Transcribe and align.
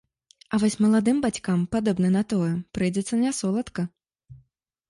А 0.53 0.57
вось 0.63 0.77
маладым 0.85 1.19
бацькам, 1.25 1.61
падобна 1.75 2.07
на 2.17 2.23
тое, 2.33 2.49
прыйдзецца 2.79 3.21
нясоладка. 3.25 3.81